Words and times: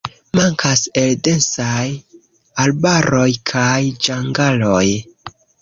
Mankas 0.37 0.79
el 1.01 1.11
densaj 1.27 1.83
arbaroj 2.65 3.29
kaj 3.53 3.79
ĝangaloj. 4.09 4.85